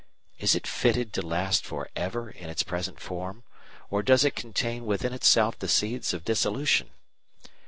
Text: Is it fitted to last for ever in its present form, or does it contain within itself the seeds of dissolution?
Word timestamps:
Is 0.39 0.55
it 0.55 0.65
fitted 0.65 1.13
to 1.13 1.21
last 1.21 1.63
for 1.63 1.87
ever 1.95 2.27
in 2.31 2.49
its 2.49 2.63
present 2.63 2.99
form, 2.99 3.43
or 3.91 4.01
does 4.01 4.25
it 4.25 4.35
contain 4.35 4.87
within 4.87 5.13
itself 5.13 5.59
the 5.59 5.67
seeds 5.67 6.11
of 6.11 6.25
dissolution? 6.25 6.89